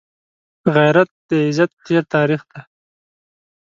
غیرت 0.75 1.09
د 1.29 1.31
عزت 1.47 1.71
تېر 1.85 2.03
تاریخ 2.15 2.41
دی 2.51 2.61